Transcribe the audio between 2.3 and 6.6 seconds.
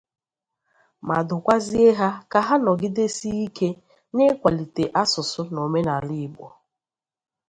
ka ha nọgidesie ike n'ịkwálite asụsụ na omenala Igbo.